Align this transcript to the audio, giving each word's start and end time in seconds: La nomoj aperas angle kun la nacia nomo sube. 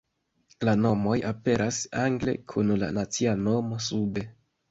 La 0.67 0.71
nomoj 0.85 1.17
aperas 1.31 1.81
angle 2.05 2.35
kun 2.53 2.73
la 2.85 2.91
nacia 2.99 3.35
nomo 3.45 3.81
sube. 3.91 4.27